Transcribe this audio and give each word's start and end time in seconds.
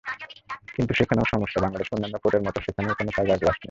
কিন্তু 0.75 0.91
সেখানেও 0.99 1.25
সমস্যা—বাংলাদেশের 1.33 1.95
অন্যান্য 1.95 2.17
কোর্টের 2.23 2.43
মতো 2.43 2.59
সেখানেও 2.61 2.97
কোনো 2.99 3.09
ফাইবার 3.15 3.37
গ্লাস 3.41 3.47
নেই। 3.47 3.59